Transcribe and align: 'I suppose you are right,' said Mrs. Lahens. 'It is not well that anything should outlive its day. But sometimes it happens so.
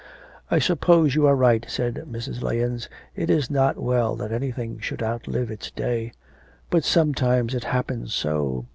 'I 0.49 0.57
suppose 0.57 1.13
you 1.13 1.27
are 1.27 1.35
right,' 1.35 1.67
said 1.69 1.93
Mrs. 2.09 2.41
Lahens. 2.41 2.89
'It 3.15 3.29
is 3.29 3.51
not 3.51 3.77
well 3.77 4.15
that 4.15 4.31
anything 4.31 4.79
should 4.79 5.03
outlive 5.03 5.51
its 5.51 5.69
day. 5.69 6.11
But 6.71 6.83
sometimes 6.83 7.53
it 7.53 7.65
happens 7.65 8.11
so. 8.15 8.65